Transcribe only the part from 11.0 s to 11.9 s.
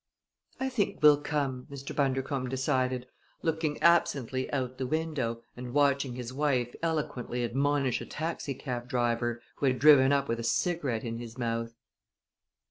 in his mouth.